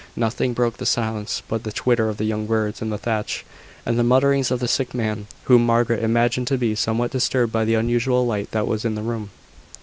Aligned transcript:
Nothing 0.15 0.53
broke 0.53 0.77
the 0.77 0.87
silence 0.87 1.43
but 1.47 1.61
the 1.63 1.71
twitter 1.71 2.09
of 2.09 2.17
the 2.17 2.23
young 2.23 2.47
birds 2.47 2.81
in 2.81 2.89
the 2.89 2.97
thatch, 2.97 3.45
and 3.85 3.99
the 3.99 4.03
mutterings 4.03 4.49
of 4.49 4.59
the 4.59 4.67
sick 4.67 4.95
man, 4.95 5.27
whom 5.43 5.63
Margaret 5.63 6.03
imagined 6.03 6.47
to 6.47 6.57
be 6.57 6.73
somewhat 6.73 7.11
disturbed 7.11 7.53
by 7.53 7.65
the 7.65 7.75
unusual 7.75 8.25
light 8.25 8.49
that 8.49 8.65
was 8.65 8.83
in 8.83 8.95
the 8.95 9.03
room. 9.03 9.29